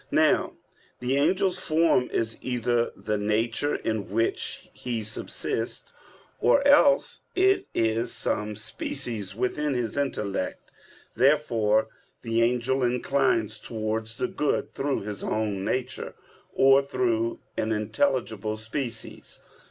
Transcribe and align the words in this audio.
Now 0.09 0.53
the 0.99 1.15
angel's 1.15 1.59
form 1.59 2.09
is 2.11 2.37
either 2.41 2.91
the 2.97 3.19
nature 3.19 3.75
in 3.75 4.09
which 4.09 4.67
he 4.73 5.03
subsists, 5.03 5.91
or 6.39 6.67
else 6.67 7.19
it 7.35 7.67
is 7.75 8.11
some 8.11 8.55
species 8.55 9.35
within 9.35 9.75
his 9.75 9.95
intellect. 9.97 10.71
Therefore 11.15 11.87
the 12.23 12.41
angel 12.41 12.81
inclines 12.81 13.59
towards 13.59 14.15
the 14.15 14.27
good 14.27 14.73
through 14.73 15.01
his 15.01 15.23
own 15.23 15.63
nature, 15.63 16.15
or 16.51 16.81
through 16.81 17.39
an 17.55 17.71
intelligible 17.71 18.57
species. 18.57 19.39